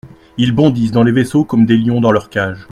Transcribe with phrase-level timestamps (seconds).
[0.39, 2.59] Ils bondissent dans les vaisseaux comme des lions dans leur cage.